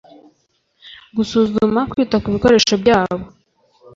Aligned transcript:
Gusuzuma 1.15 1.79
kwita 1.91 2.15
ku 2.23 2.27
bikoresho 2.35 2.73
byabo 2.83 3.25